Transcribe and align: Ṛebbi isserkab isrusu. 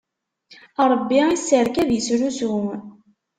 Ṛebbi 0.91 1.19
isserkab 1.35 1.89
isrusu. 1.97 2.53